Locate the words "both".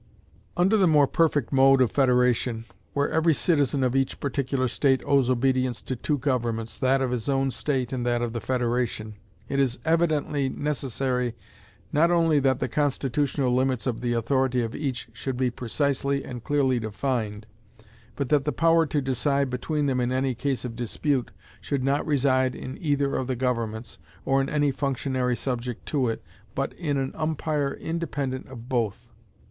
28.67-29.07